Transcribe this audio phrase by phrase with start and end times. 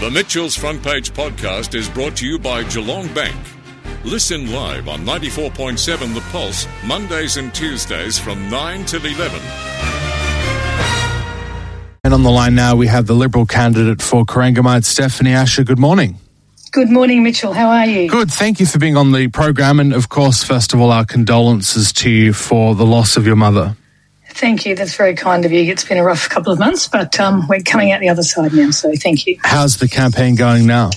[0.00, 3.36] The Mitchell's Front Page podcast is brought to you by Geelong Bank.
[4.02, 9.38] Listen live on 94.7 The Pulse, Mondays and Tuesdays from 9 till 11.
[12.02, 15.64] And on the line now, we have the Liberal candidate for Corangamite, Stephanie Asher.
[15.64, 16.16] Good morning.
[16.72, 17.52] Good morning, Mitchell.
[17.52, 18.08] How are you?
[18.08, 18.30] Good.
[18.30, 19.78] Thank you for being on the program.
[19.80, 23.36] And of course, first of all, our condolences to you for the loss of your
[23.36, 23.76] mother.
[24.40, 24.74] Thank you.
[24.74, 25.70] That's very kind of you.
[25.70, 28.54] It's been a rough couple of months, but um, we're coming out the other side
[28.54, 28.70] now.
[28.70, 29.38] So thank you.
[29.44, 30.88] How's the campaign going now?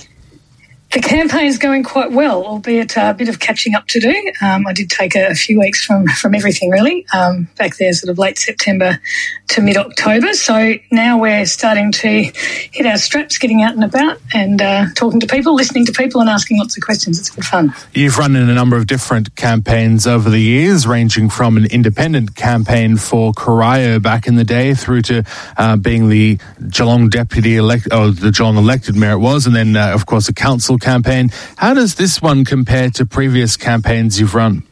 [0.94, 4.32] The campaign is going quite well, albeit a bit of catching up to do.
[4.40, 7.92] Um, I did take a, a, few weeks from from everything really um, back there,
[7.92, 9.00] sort of late September
[9.48, 10.32] to mid October.
[10.34, 12.30] So now we're starting to
[12.70, 16.20] hit our straps, getting out and about, and uh, talking to people, listening to people,
[16.20, 17.18] and asking lots of questions.
[17.18, 17.74] It's good fun.
[17.92, 22.36] You've run in a number of different campaigns over the years, ranging from an independent
[22.36, 25.24] campaign for Corio back in the day through to
[25.56, 26.38] uh, being the
[26.68, 30.28] Geelong deputy elect, or the Geelong elected mayor it was, and then uh, of course
[30.28, 31.30] a council campaign.
[31.56, 34.62] How does this one compare to previous campaigns you've run?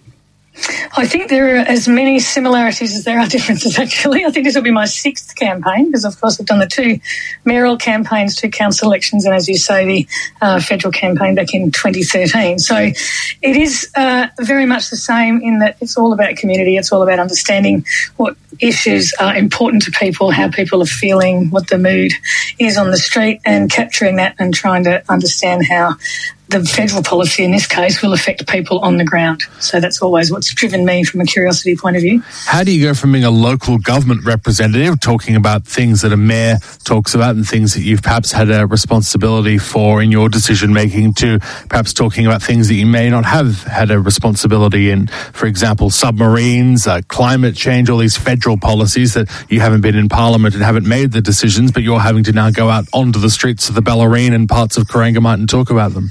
[0.96, 4.24] I think there are as many similarities as there are differences, actually.
[4.24, 7.00] I think this will be my sixth campaign because, of course, I've done the two
[7.44, 10.08] mayoral campaigns, two council elections, and as you say, the
[10.42, 12.58] uh, federal campaign back in 2013.
[12.58, 16.92] So it is uh, very much the same in that it's all about community, it's
[16.92, 17.86] all about understanding
[18.18, 22.12] what issues are important to people, how people are feeling, what the mood
[22.58, 25.96] is on the street, and capturing that and trying to understand how
[26.52, 29.42] the federal policy in this case will affect people on the ground.
[29.58, 32.22] So that's always what's driven me from a curiosity point of view.
[32.44, 36.16] How do you go from being a local government representative, talking about things that a
[36.16, 40.72] mayor talks about and things that you've perhaps had a responsibility for in your decision
[40.72, 45.06] making, to perhaps talking about things that you may not have had a responsibility in?
[45.06, 50.08] For example, submarines, uh, climate change, all these federal policies that you haven't been in
[50.08, 53.30] Parliament and haven't made the decisions, but you're having to now go out onto the
[53.30, 56.10] streets of the Bellarine and parts of Corangamite and talk about them.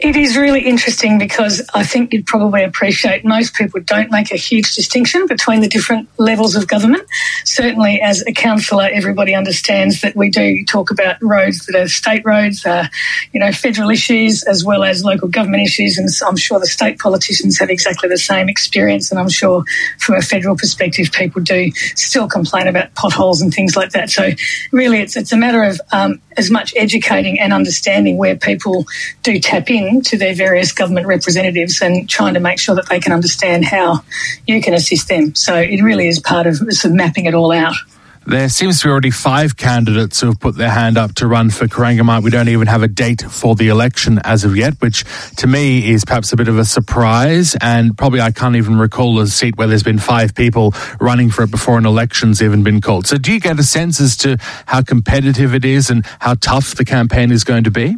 [0.00, 4.36] It is really interesting because I think you'd probably appreciate most people don't make a
[4.36, 7.06] huge distinction between the different levels of government.
[7.44, 12.24] Certainly, as a councillor, everybody understands that we do talk about roads that are state
[12.24, 12.88] roads, uh,
[13.32, 15.98] you know, federal issues as well as local government issues.
[15.98, 19.10] And I'm sure the state politicians have exactly the same experience.
[19.10, 19.64] And I'm sure
[20.00, 24.10] from a federal perspective, people do still complain about potholes and things like that.
[24.10, 24.30] So,
[24.72, 28.86] really, it's, it's a matter of um, as much educating and understanding where people
[29.22, 33.00] do tap in to their various government representatives and trying to make sure that they
[33.00, 34.04] can understand how
[34.46, 35.34] you can assist them.
[35.34, 37.74] So it really is part of sort of mapping it all out.
[38.24, 41.50] There seems to be already five candidates who have put their hand up to run
[41.50, 42.22] for Corangamite.
[42.22, 45.04] We don't even have a date for the election as of yet, which
[45.38, 47.56] to me is perhaps a bit of a surprise.
[47.60, 51.42] And probably I can't even recall a seat where there's been five people running for
[51.42, 53.08] it before an election's even been called.
[53.08, 56.76] So do you get a sense as to how competitive it is and how tough
[56.76, 57.96] the campaign is going to be?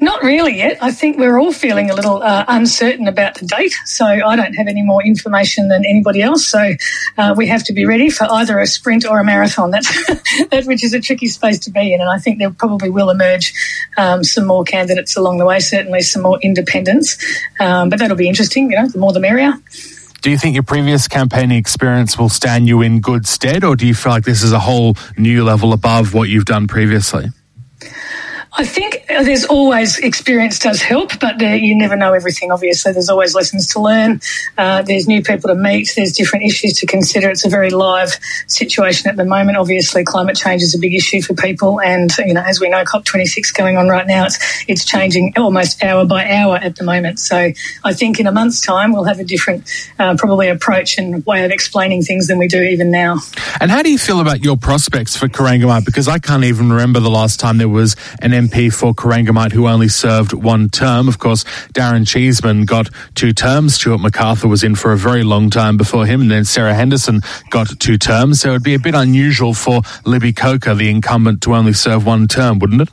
[0.00, 0.78] Not really yet.
[0.82, 3.72] I think we're all feeling a little uh, uncertain about the date.
[3.84, 6.46] So I don't have any more information than anybody else.
[6.46, 6.74] So
[7.16, 9.72] uh, we have to be ready for either a sprint or a marathon.
[10.50, 12.00] That which is a tricky space to be in.
[12.00, 13.52] And I think there probably will emerge
[13.96, 15.60] um, some more candidates along the way.
[15.60, 17.16] Certainly some more independents.
[17.60, 18.70] Um, but that'll be interesting.
[18.70, 19.52] You know, the more the merrier.
[20.22, 23.86] Do you think your previous campaigning experience will stand you in good stead, or do
[23.86, 27.28] you feel like this is a whole new level above what you've done previously?
[28.54, 32.50] I think there's always experience does help, but you never know everything.
[32.50, 34.20] Obviously, there's always lessons to learn.
[34.58, 35.90] Uh, there's new people to meet.
[35.96, 37.30] There's different issues to consider.
[37.30, 38.10] It's a very live
[38.48, 39.56] situation at the moment.
[39.56, 42.84] Obviously, climate change is a big issue for people, and you know, as we know,
[42.84, 44.26] COP26 going on right now.
[44.26, 47.20] It's it's changing almost hour by hour at the moment.
[47.20, 47.52] So
[47.84, 49.64] I think in a month's time we'll have a different,
[49.98, 53.18] uh, probably approach and way of explaining things than we do even now.
[53.60, 55.86] And how do you feel about your prospects for Corangamite?
[55.86, 59.68] Because I can't even remember the last time there was an MP for Corangamite who
[59.68, 61.08] only served one term.
[61.08, 61.44] Of course,
[61.74, 63.74] Darren Cheeseman got two terms.
[63.74, 67.20] Stewart McArthur was in for a very long time before him, and then Sarah Henderson
[67.50, 68.40] got two terms.
[68.40, 72.28] So it'd be a bit unusual for Libby Coker, the incumbent, to only serve one
[72.28, 72.88] term, wouldn't it?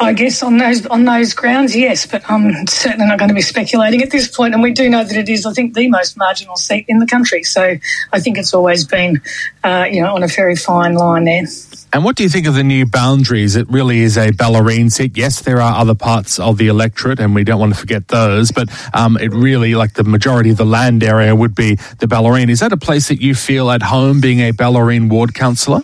[0.00, 3.42] I guess on those on those grounds, yes, but I'm certainly not going to be
[3.42, 4.54] speculating at this point.
[4.54, 7.06] And we do know that it is, I think, the most marginal seat in the
[7.06, 7.42] country.
[7.42, 7.76] So
[8.12, 9.20] I think it's always been,
[9.64, 11.44] uh, you know, on a very fine line there.
[11.92, 13.56] And what do you think of the new boundaries?
[13.56, 15.16] It really is a Bellarine seat.
[15.16, 18.52] Yes, there are other parts of the electorate, and we don't want to forget those,
[18.52, 22.50] but um, it really, like the majority of the land area, would be the Bellarine.
[22.50, 25.82] Is that a place that you feel at home being a Bellarine ward councillor?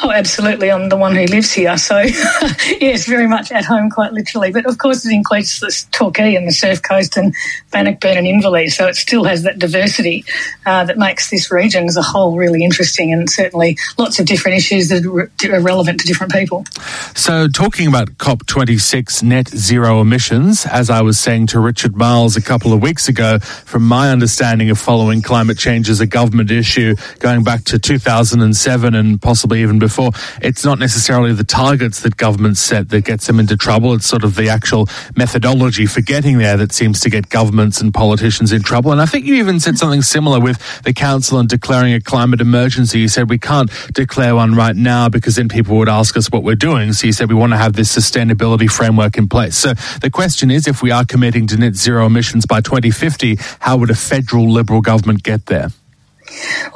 [0.00, 0.70] Oh, absolutely.
[0.70, 1.76] I'm the one who lives here.
[1.76, 1.98] So,
[2.80, 4.52] yes, very much at home, quite literally.
[4.52, 7.34] But of course, it includes the Torquay and the Surf Coast and
[7.72, 8.70] Bannockburn and Inverleigh.
[8.70, 10.24] So it still has that diversity
[10.66, 14.56] uh, that makes this region as a whole really interesting and certainly lots of different
[14.56, 16.64] issues that are relevant to different people.
[17.14, 22.42] So, talking about COP26 net zero emissions, as I was saying to Richard Miles a
[22.42, 26.94] couple of weeks ago, from my understanding of following climate change as a government issue
[27.18, 29.87] going back to 2007 and possibly even before,
[30.42, 33.94] it's not necessarily the targets that governments set that gets them into trouble.
[33.94, 37.92] It's sort of the actual methodology for getting there that seems to get governments and
[37.92, 38.92] politicians in trouble.
[38.92, 42.40] And I think you even said something similar with the council and declaring a climate
[42.40, 43.00] emergency.
[43.00, 46.42] You said we can't declare one right now because then people would ask us what
[46.42, 46.92] we're doing.
[46.92, 49.56] So you said we want to have this sustainability framework in place.
[49.56, 53.76] So the question is, if we are committing to net zero emissions by 2050, how
[53.78, 55.70] would a federal Liberal government get there?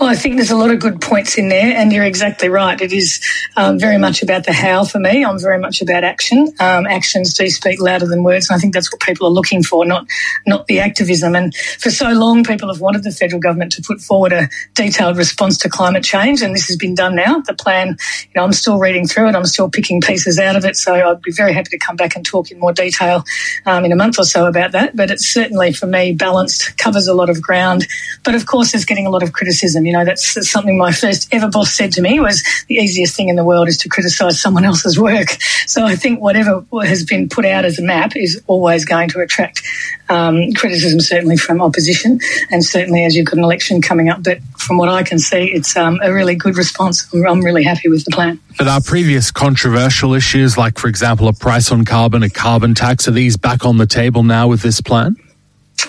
[0.00, 2.80] Well, I think there's a lot of good points in there, and you're exactly right.
[2.80, 3.24] It is
[3.56, 5.24] um, very much about the how for me.
[5.24, 6.48] I'm very much about action.
[6.58, 9.62] Um, actions do speak louder than words, and I think that's what people are looking
[9.62, 10.06] for, not
[10.46, 11.36] not the activism.
[11.36, 15.16] And for so long, people have wanted the federal government to put forward a detailed
[15.16, 17.40] response to climate change, and this has been done now.
[17.40, 19.36] The plan, you know, I'm still reading through it.
[19.36, 22.16] I'm still picking pieces out of it, so I'd be very happy to come back
[22.16, 23.24] and talk in more detail
[23.66, 24.96] um, in a month or so about that.
[24.96, 27.86] But it's certainly for me balanced, covers a lot of ground,
[28.24, 29.41] but of course, is getting a lot of criticism.
[29.86, 33.28] You know, that's, something my first ever boss said to me was the easiest thing
[33.28, 35.36] in the world is to criticise someone else's work.
[35.66, 39.20] So I think whatever has been put out as a map is always going to
[39.20, 39.62] attract
[40.08, 44.22] um, criticism, certainly from opposition, and certainly as you've got an election coming up.
[44.22, 47.08] But from what I can see, it's um, a really good response.
[47.14, 48.40] I'm really happy with the plan.
[48.58, 53.08] But our previous controversial issues, like, for example, a price on carbon, a carbon tax,
[53.08, 55.16] are these back on the table now with this plan?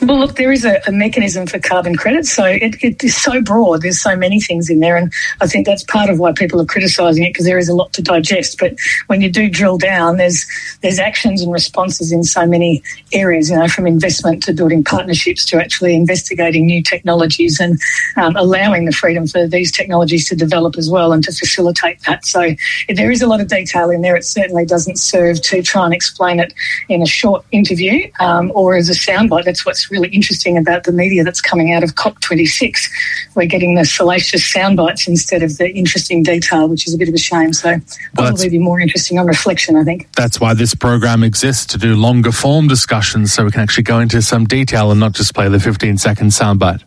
[0.02, 3.42] Well, look, there is a, a, mechanism for carbon credits, so it, it is so
[3.42, 3.82] broad.
[3.82, 6.66] There's so many things in there, and I think that's part of why people are
[6.66, 8.58] criticising it because there is a lot to digest.
[8.60, 8.76] But
[9.08, 10.46] when you do drill down, there's
[10.82, 12.82] there's actions and responses in so many
[13.12, 13.50] areas.
[13.50, 17.80] You know, from investment to building partnerships to actually investigating new technologies and
[18.18, 22.26] um, allowing the freedom for these technologies to develop as well and to facilitate that.
[22.26, 22.56] So
[22.90, 24.16] there is a lot of detail in there.
[24.16, 26.54] It certainly doesn't serve to try and explain it
[26.90, 29.46] in a short interview um, or as a soundbite.
[29.46, 32.90] That's what's really interesting about the media that's coming out of COP26.
[33.36, 37.10] We're getting the salacious sound bites instead of the interesting detail, which is a bit
[37.10, 37.54] of a shame.
[37.54, 37.82] So well,
[38.16, 40.12] probably be more interesting on reflection, I think.
[40.14, 44.00] That's why this program exists to do longer form discussions so we can actually go
[44.00, 46.84] into some detail and not just play the 15 second soundbite.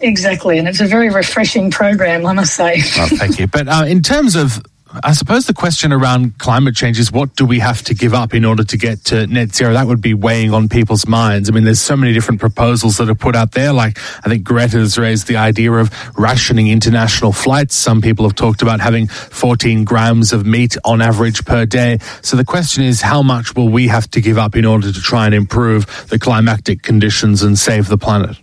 [0.00, 2.80] Exactly, and it's a very refreshing program, I must say.
[2.96, 3.48] Well, thank you.
[3.48, 7.44] But uh, in terms of I suppose the question around climate change is what do
[7.44, 9.74] we have to give up in order to get to net zero?
[9.74, 11.50] That would be weighing on people's minds.
[11.50, 13.74] I mean, there's so many different proposals that are put out there.
[13.74, 17.74] Like, I think Greta has raised the idea of rationing international flights.
[17.74, 21.98] Some people have talked about having 14 grams of meat on average per day.
[22.22, 25.00] So the question is, how much will we have to give up in order to
[25.02, 28.38] try and improve the climatic conditions and save the planet?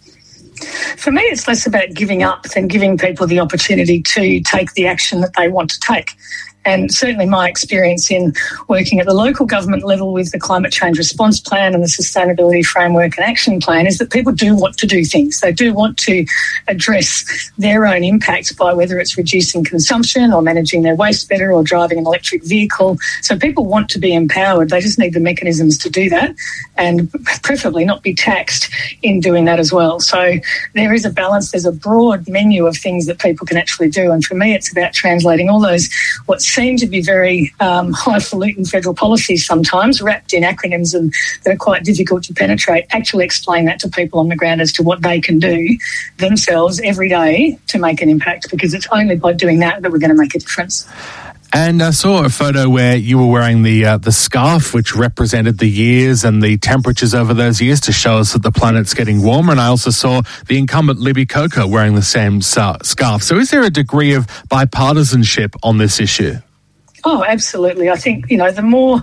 [0.98, 4.88] For me, it's less about giving up than giving people the opportunity to take the
[4.88, 6.12] action that they want to take.
[6.66, 8.34] And certainly my experience in
[8.68, 12.66] working at the local government level with the climate change response plan and the sustainability
[12.66, 15.40] framework and action plan is that people do want to do things.
[15.40, 16.26] They do want to
[16.68, 21.64] address their own impacts by whether it's reducing consumption or managing their waste better or
[21.64, 22.98] driving an electric vehicle.
[23.22, 24.70] So people want to be empowered.
[24.70, 26.36] They just need the mechanisms to do that
[26.78, 27.12] and
[27.44, 28.74] preferably not be taxed
[29.04, 30.00] in doing that as well.
[30.00, 30.34] So
[30.74, 31.52] there is a balance.
[31.52, 34.12] There's a broad menu of things that people can actually do.
[34.12, 35.90] And for me, it's about translating all those
[36.26, 41.13] what's seem to be very um, highfalutin federal policies sometimes, wrapped in acronyms and
[41.44, 44.72] that are quite difficult to penetrate, actually explain that to people on the ground as
[44.74, 45.77] to what they can do
[46.18, 50.00] themselves every day to make an impact, because it's only by doing that that we're
[50.00, 50.88] going to make a difference.
[51.53, 55.58] And I saw a photo where you were wearing the uh, the scarf, which represented
[55.58, 59.24] the years and the temperatures over those years to show us that the planet's getting
[59.24, 59.51] warmer.
[59.51, 63.24] And I also saw the incumbent Libby Coker wearing the same scarf.
[63.24, 66.36] So, is there a degree of bipartisanship on this issue?
[67.08, 67.88] Oh, absolutely.
[67.88, 69.00] I think, you know, the more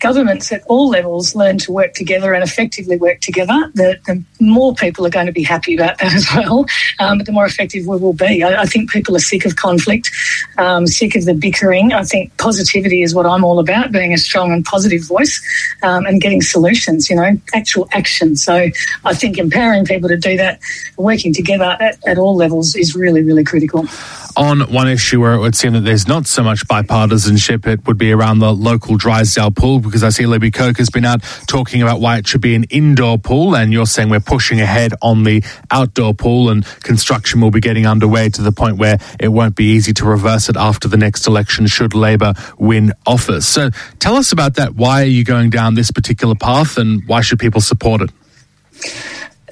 [0.00, 4.74] governments at all levels learn to work together and effectively work together, the, the more
[4.74, 6.66] people are going to be happy about that as well.
[6.98, 8.42] Um, but the more effective we will be.
[8.42, 10.10] I, I think people are sick of conflict,
[10.58, 11.92] um, sick of the bickering.
[11.92, 15.40] I think positivity is what I'm all about, being a strong and positive voice
[15.84, 18.34] um, and getting solutions, you know, actual action.
[18.34, 18.68] So
[19.04, 20.58] I think empowering people to do that,
[20.96, 23.86] working together at, at all levels is really, really critical.
[24.36, 27.96] On one issue where it would seem that there's not so much bipartisanship, it would
[27.96, 31.82] be around the local Drysdale pool, because I see Libby Coker has been out talking
[31.82, 35.22] about why it should be an indoor pool, and you're saying we're pushing ahead on
[35.22, 39.54] the outdoor pool, and construction will be getting underway to the point where it won't
[39.54, 43.46] be easy to reverse it after the next election should Labor win office.
[43.46, 44.74] So tell us about that.
[44.74, 48.10] Why are you going down this particular path, and why should people support it?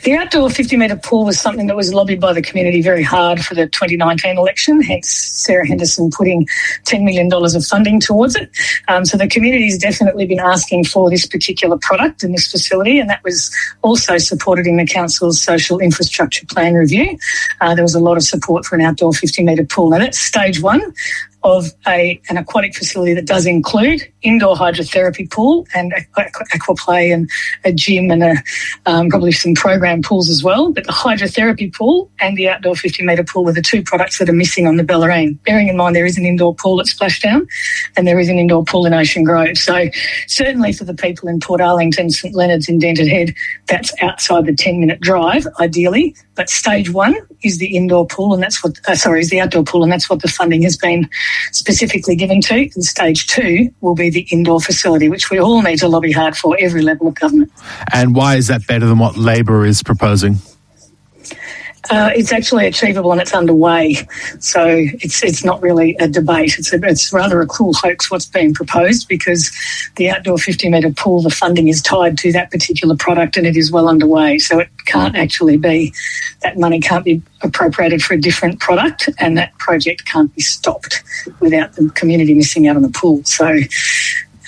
[0.02, 3.44] The outdoor 50 metre pool was something that was lobbied by the community very hard
[3.44, 6.46] for the 2019 election, hence Sarah Henderson putting
[6.86, 8.50] $10 million of funding towards it.
[8.88, 12.98] Um, so the community has definitely been asking for this particular product and this facility,
[12.98, 17.16] and that was also supported in the Council's social infrastructure plan review.
[17.60, 19.92] Uh, there was a lot of support for an outdoor 50 metre pool.
[19.92, 20.92] and that's stage one
[21.44, 27.28] of a, an aquatic facility that does include indoor hydrotherapy pool and aqua play and
[27.64, 28.34] a gym and a,
[28.86, 30.70] um, probably some program pools as well.
[30.72, 34.28] But the hydrotherapy pool and the outdoor 50 metre pool are the two products that
[34.28, 35.42] are missing on the Bellarine.
[35.44, 37.46] Bearing in mind there is an indoor pool at Splashdown
[37.96, 39.58] and there is an indoor pool in Ocean Grove.
[39.58, 39.88] So
[40.28, 43.34] certainly for the people in Portarlington, St Leonard's and Indented Head,
[43.66, 46.14] that's outside the 10 minute drive, ideally.
[46.34, 49.64] But stage one is the indoor pool and that's what, uh, sorry, is the outdoor
[49.64, 51.08] pool and that's what the funding has been
[51.52, 52.68] specifically given to.
[52.74, 56.36] And stage two will be the indoor facility, which we all need to lobby hard
[56.36, 57.50] for every level of government.
[57.92, 60.36] And why is that better than what Labor is proposing?
[61.90, 63.96] Uh, it's actually achievable and it's underway.
[64.38, 66.56] So it's it's not really a debate.
[66.58, 69.50] It's a, it's rather a cool hoax what's being proposed because
[69.96, 73.56] the outdoor 50 metre pool, the funding is tied to that particular product and it
[73.56, 74.38] is well underway.
[74.38, 75.92] So it can't actually be
[76.42, 81.02] that money can't be appropriated for a different product and that project can't be stopped
[81.40, 83.24] without the community missing out on the pool.
[83.24, 83.58] So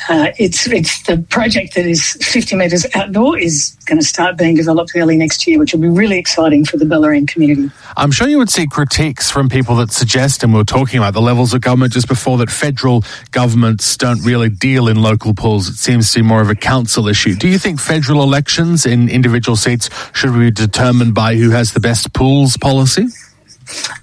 [0.09, 4.55] uh, it's it's the project that is 50 metres outdoor is going to start being
[4.55, 7.71] developed early next year, which will be really exciting for the Bellarine community.
[7.97, 11.15] I'm sure you would see critiques from people that suggest, and we are talking about
[11.15, 15.69] the levels of government just before, that federal governments don't really deal in local pools.
[15.69, 17.35] It seems to be more of a council issue.
[17.35, 21.81] Do you think federal elections in individual seats should be determined by who has the
[21.81, 23.07] best pools policy?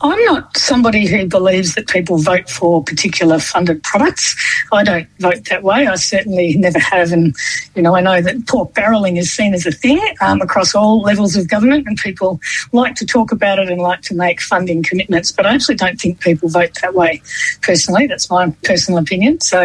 [0.02, 4.36] I'm not somebody who believes that people vote for particular funded products.
[4.72, 5.88] I don't vote that way.
[5.88, 7.12] I certainly never have.
[7.12, 7.36] And,
[7.76, 11.02] you know, I know that pork barrelling is seen as a thing um, across all
[11.02, 12.40] levels of government, and people
[12.72, 15.32] like to talk about it and like to make funding commitments.
[15.32, 17.22] But I actually don't think people vote that way
[17.62, 18.08] personally.
[18.08, 19.40] That's my personal opinion.
[19.42, 19.62] So,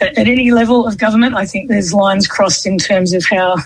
[0.00, 3.56] at, at any level of government, I think there's lines crossed in terms of how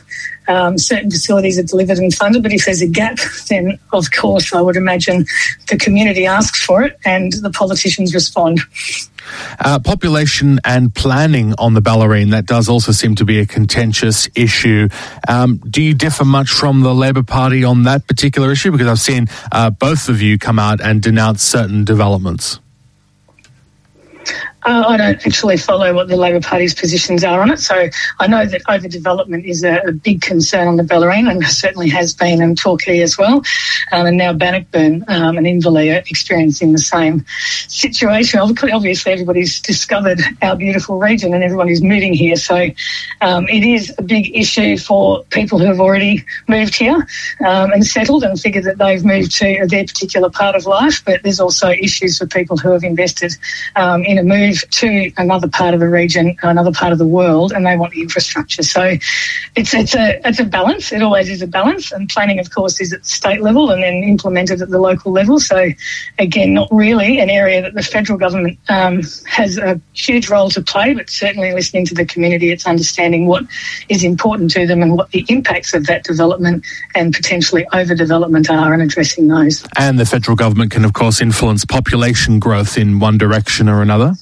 [0.49, 2.43] um, certain facilities are delivered and funded.
[2.43, 3.19] But if there's a gap,
[3.49, 5.27] then of course I would imagine
[5.69, 8.61] the community asks for it and the politicians respond.
[9.61, 14.29] Uh, population and planning on the Bellarine, that does also seem to be a contentious
[14.35, 14.89] issue.
[15.29, 18.73] Um, do you differ much from the Labor Party on that particular issue?
[18.73, 22.59] Because I've seen uh, both of you come out and denounce certain developments.
[24.65, 27.89] Uh, I don't actually follow what the Labor Party's positions are on it, so
[28.21, 32.15] I know that overdevelopment is a, a big concern on the Bellarine and certainly has
[32.15, 33.43] been in Torquay as well.
[33.91, 37.25] Um, and now Bannockburn um, and Inverleigh are experiencing the same
[37.67, 38.39] situation.
[38.39, 42.69] Obviously, everybody's discovered our beautiful region and everyone is moving here, so
[43.21, 47.07] um, it is a big issue for people who have already moved here
[47.45, 51.21] um, and settled and figured that they've moved to their particular part of life, but
[51.25, 53.33] there's also issues for people who have invested
[53.75, 57.07] um, in a move move to another part of the region, another part of the
[57.07, 58.63] world, and they want the infrastructure.
[58.63, 58.97] So
[59.57, 60.93] it's it's a it's a balance.
[60.93, 64.03] It always is a balance, and planning, of course, is at state level and then
[64.03, 65.41] implemented at the local level.
[65.41, 65.69] So
[66.19, 70.63] again, not really an area that the federal government um, has a huge role to
[70.63, 73.45] play, but certainly listening to the community, it's understanding what
[73.89, 78.73] is important to them and what the impacts of that development and potentially overdevelopment are,
[78.73, 79.65] and addressing those.
[79.77, 84.15] And the federal government can, of course, influence population growth in one direction or another.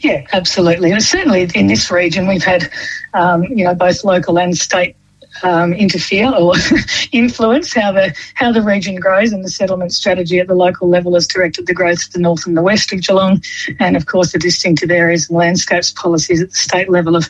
[0.00, 0.92] Yeah, absolutely.
[0.92, 2.70] And certainly in this region, we've had,
[3.12, 4.96] um, you know, both local and state
[5.42, 6.54] um, interfere or
[7.12, 11.14] influence how the how the region grows and the settlement strategy at the local level
[11.14, 13.42] has directed the growth of the north and the west of Geelong
[13.78, 17.28] and of course the distinctive areas and landscapes policies at the state level have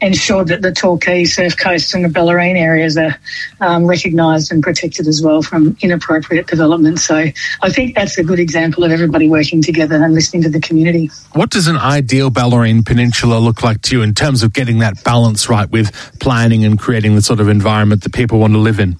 [0.00, 3.16] ensured that the Torquay, Surf Coast and the Bellarine areas are
[3.60, 6.98] um, recognised and protected as well from inappropriate development.
[6.98, 7.16] So
[7.62, 11.10] I think that's a good example of everybody working together and listening to the community.
[11.32, 15.02] What does an ideal Bellarine Peninsula look like to you in terms of getting that
[15.04, 18.80] balance right with planning and creating the sort of environment that people want to live
[18.80, 18.96] in?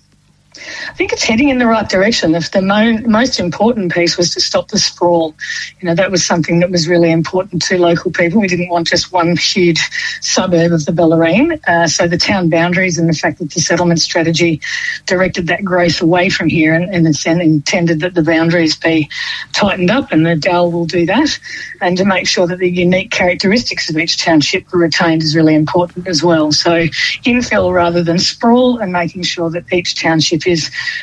[0.89, 2.33] I think it's heading in the right direction.
[2.33, 5.35] The, the mo- most important piece was to stop the sprawl.
[5.81, 8.41] You know, that was something that was really important to local people.
[8.41, 9.81] We didn't want just one huge
[10.21, 11.61] suburb of the Bellarine.
[11.67, 14.61] Uh, so the town boundaries and the fact that the settlement strategy
[15.07, 17.07] directed that growth away from here and, and
[17.43, 19.09] intended that the boundaries be
[19.53, 21.39] tightened up and the DAL will do that.
[21.81, 25.55] And to make sure that the unique characteristics of each township are retained is really
[25.55, 26.53] important as well.
[26.53, 26.87] So
[27.25, 30.54] infill rather than sprawl and making sure that each township is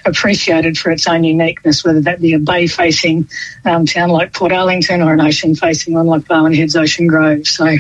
[0.06, 3.30] appreciated for its own uniqueness, whether that be a bay facing
[3.66, 7.48] um, town like Portarlington or an ocean facing one like Barwon Heads Ocean Grove.
[7.48, 7.78] So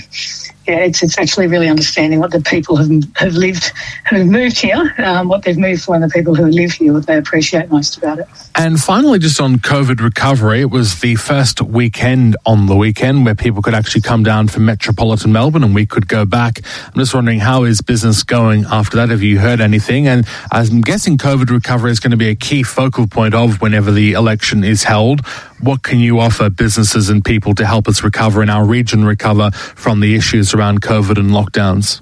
[0.72, 3.72] yeah, it's, it's actually really understanding what the people have, have lived,
[4.10, 6.94] who have moved here, um, what they've moved for, and the people who live here,
[6.94, 8.28] what they appreciate most about it.
[8.56, 13.36] And finally, just on COVID recovery, it was the first weekend on the weekend where
[13.36, 16.62] people could actually come down from metropolitan Melbourne and we could go back.
[16.88, 19.10] I'm just wondering, how is business going after that?
[19.10, 20.08] Have you heard anything?
[20.08, 23.92] And I'm guessing COVID recovery is going to be a key focal point of whenever
[23.92, 25.26] the election is held.
[25.62, 29.52] What can you offer businesses and people to help us recover in our region recover
[29.52, 32.02] from the issues around COVID and lockdowns?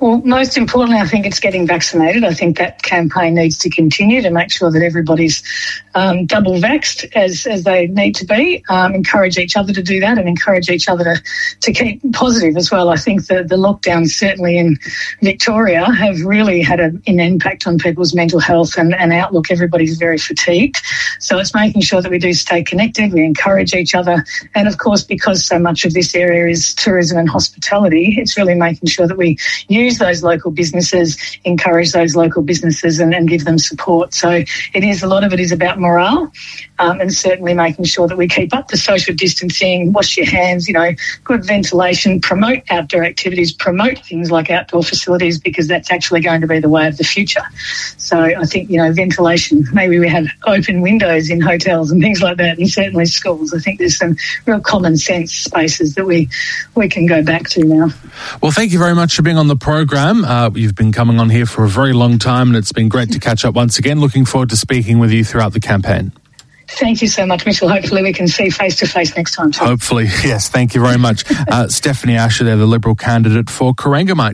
[0.00, 2.24] Well, most importantly, I think it's getting vaccinated.
[2.24, 5.42] I think that campaign needs to continue to make sure that everybody's
[5.94, 8.64] um, double vaxed as, as they need to be.
[8.68, 11.22] Um, encourage each other to do that and encourage each other to,
[11.60, 12.88] to keep positive as well.
[12.88, 14.78] I think the, the lockdowns, certainly in
[15.22, 19.50] Victoria, have really had a, an impact on people's mental health and, and outlook.
[19.50, 20.80] Everybody's very fatigued.
[21.18, 24.24] So it's making sure that we do stay connected, we encourage each other.
[24.54, 28.54] And of course, because so much of this area is tourism and hospitality, it's really
[28.54, 29.38] making sure that we
[29.68, 34.14] use those local businesses, encourage those local businesses and, and give them support.
[34.14, 36.32] So it is, a lot of it is about morale
[36.78, 40.66] um, and certainly making sure that we keep up the social distancing, wash your hands,
[40.66, 40.90] you know,
[41.24, 46.46] good ventilation, promote outdoor activities, promote things like outdoor facilities because that's actually going to
[46.46, 47.42] be the way of the future.
[47.96, 52.20] So I think, you know, ventilation, maybe we have open windows in hotels and things
[52.20, 53.54] like that and certainly schools.
[53.54, 54.16] I think there's some
[54.46, 56.28] real common sense spaces that we,
[56.74, 57.88] we can go back to now.
[58.42, 60.24] Well, thank you very much for being on the program.
[60.24, 63.10] Uh, you've been coming on here for a very long time and it's been great
[63.12, 64.00] to catch up once again.
[64.00, 66.12] Looking forward to speaking with you throughout the campaign.
[66.68, 67.68] Thank you so much, Mitchell.
[67.68, 69.52] Hopefully, we can see face to face next time.
[69.52, 69.64] Too.
[69.64, 70.48] Hopefully, yes.
[70.48, 71.24] Thank you very much.
[71.52, 74.32] Uh, Stephanie Asher, there, the Liberal candidate for Corangamite.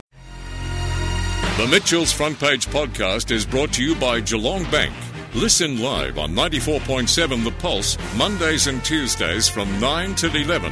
[1.57, 4.93] The Mitchell's Front Page podcast is brought to you by Geelong Bank.
[5.33, 10.71] Listen live on 94.7 The Pulse, Mondays and Tuesdays from 9 till 11.